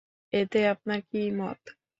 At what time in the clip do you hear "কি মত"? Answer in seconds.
1.09-1.59